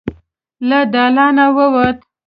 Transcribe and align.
له 0.69 0.79
دالانه 0.93 1.45
ووت. 1.55 1.97